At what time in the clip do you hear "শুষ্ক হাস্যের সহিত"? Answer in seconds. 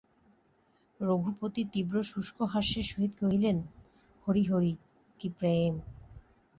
2.03-3.11